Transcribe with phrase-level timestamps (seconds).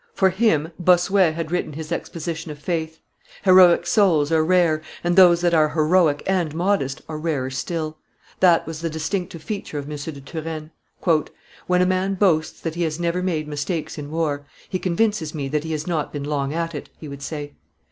[0.15, 2.97] For him Bossuet had written his Exposition of faith.
[3.43, 7.99] Heroic souls are rare, and those that are heroic and modest are rarer still:
[8.39, 9.95] that was the distinctive feature of M.
[9.95, 10.71] de Turenne.
[11.67, 15.47] "When a man boasts that he has never made mistakes in war, he convinces me
[15.49, 17.53] that he has not been long at it," he would say.